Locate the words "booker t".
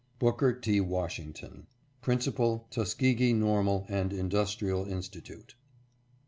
0.17-0.81